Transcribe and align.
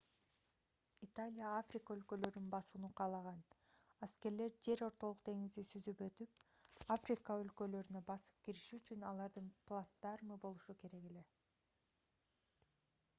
италия 1.07 1.49
африка 1.57 1.95
өлкөлөрүн 1.97 2.47
басууну 2.55 2.89
каалаган 3.01 3.43
аскерлер 4.07 4.55
жер 4.69 4.83
ортолук 4.87 5.21
деңизди 5.29 5.65
сүзүп 5.73 6.01
өтүп 6.07 6.89
африка 6.97 7.37
өлкөлөрүнө 7.43 8.03
басып 8.09 8.41
кириши 8.49 8.81
үчүн 8.83 9.07
алардын 9.13 9.53
плацдармы 9.71 10.41
болушу 10.49 10.79
керек 10.83 11.09
эле 11.15 11.27